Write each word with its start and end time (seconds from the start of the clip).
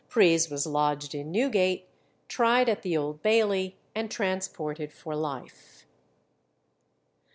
Pries 0.09 0.49
was 0.49 0.65
lodged 0.65 1.13
in 1.13 1.31
Newgate, 1.31 1.87
tried 2.27 2.67
at 2.67 2.81
the 2.81 2.97
Old 2.97 3.21
Bailey, 3.21 3.77
and 3.93 4.09
transported 4.09 4.91
for 4.91 5.15
life. 5.15 5.85